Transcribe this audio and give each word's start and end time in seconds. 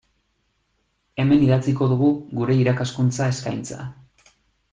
Hemen 1.23 1.43
idatziko 1.47 1.89
dugu 1.91 2.09
gure 2.41 2.57
irakaskuntza 2.63 3.29
eskaintza. 3.35 3.87